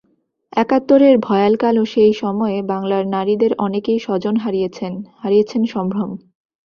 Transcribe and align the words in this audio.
একাত্তরের 0.53 1.15
ভয়াল 1.19 1.53
কালো 1.55 1.83
সেই 1.85 2.13
সময়ে 2.13 2.57
বাংলার 2.63 3.03
নারীদের 3.07 3.51
অনেকেই 3.57 3.99
স্বজন 3.99 4.35
হারিয়েছেন, 4.35 4.93
হারিয়েছেন 5.19 5.61
সম্ভ্রম। 5.65 6.11